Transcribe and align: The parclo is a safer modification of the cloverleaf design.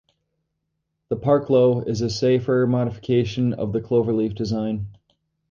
The 1.09 1.15
parclo 1.15 1.87
is 1.87 2.01
a 2.01 2.09
safer 2.09 2.65
modification 2.65 3.53
of 3.53 3.71
the 3.71 3.81
cloverleaf 3.81 4.33
design. 4.33 4.87